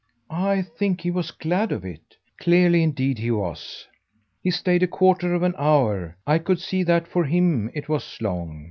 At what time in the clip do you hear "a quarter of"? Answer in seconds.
4.81-5.43